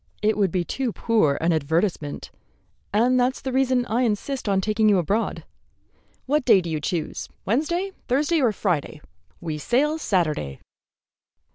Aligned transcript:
"It 0.23 0.35
would 0.35 0.51
be 0.51 0.63
too 0.63 0.91
poor 0.91 1.37
an 1.41 1.53
advertisement, 1.53 2.31
and 2.91 3.19
that's 3.19 3.39
the 3.39 3.51
reason 3.51 3.85
I 3.85 4.01
insist 4.01 4.49
on 4.49 4.59
taking 4.59 4.89
you 4.89 4.97
abroad. 4.97 5.43
What 6.25 6.43
day 6.43 6.59
do 6.59 6.71
you 6.71 6.79
choose, 6.81 7.29
Wednesday, 7.45 7.91
Thursday, 8.07 8.41
or 8.41 8.51
Friday? 8.51 8.99
We 9.41 9.59
sail 9.59 9.99
Saturday." 9.99 10.59